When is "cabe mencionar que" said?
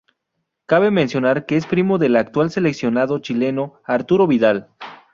0.65-1.55